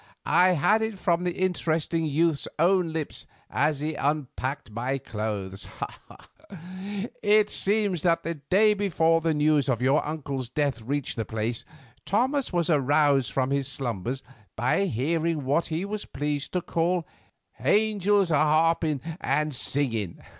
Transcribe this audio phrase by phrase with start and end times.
[0.25, 5.67] I had it from the interesting youth's own lips as he unpacked my clothes.
[7.21, 11.65] It seems that the day before the news of your uncle's death reached this place,
[12.03, 14.23] Thomas was aroused from his slumbers
[14.55, 17.05] by hearing what he was pleased to call
[17.59, 20.17] 'hangels a 'arping and singing.